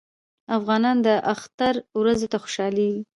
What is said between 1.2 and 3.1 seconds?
اختر ورځو ته خوشحالیږي.